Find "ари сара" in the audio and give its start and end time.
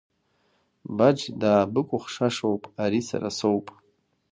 2.83-3.29